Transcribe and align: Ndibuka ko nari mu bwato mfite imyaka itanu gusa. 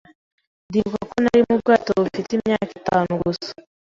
Ndibuka 0.67 1.01
ko 1.09 1.15
nari 1.23 1.41
mu 1.47 1.55
bwato 1.61 1.91
mfite 2.05 2.29
imyaka 2.37 2.71
itanu 2.79 3.11
gusa. 3.23 3.51